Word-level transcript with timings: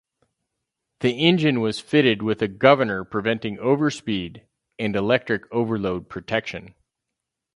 The 1.01 1.11
engine 1.23 1.59
was 1.61 1.79
fitted 1.79 2.23
with 2.23 2.41
a 2.41 2.47
governor 2.47 3.03
preventing 3.03 3.57
overspeed, 3.59 4.41
and 4.79 4.95
electric 4.95 5.43
overload 5.53 6.09
protection. 6.09 6.73